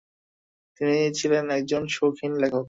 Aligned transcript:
তিনি 0.81 0.97
ছিলেন 1.13 1.45
একজন 1.49 1.83
শৌখিন 1.87 2.33
লেখক। 2.33 2.59